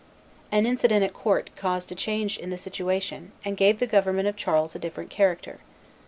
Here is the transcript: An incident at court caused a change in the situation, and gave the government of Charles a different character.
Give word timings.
An 0.51 0.65
incident 0.65 1.03
at 1.03 1.13
court 1.13 1.51
caused 1.55 1.91
a 1.91 1.93
change 1.93 2.39
in 2.39 2.49
the 2.49 2.57
situation, 2.57 3.33
and 3.45 3.55
gave 3.55 3.77
the 3.77 3.85
government 3.85 4.27
of 4.27 4.35
Charles 4.35 4.73
a 4.73 4.79
different 4.79 5.11
character. 5.11 5.59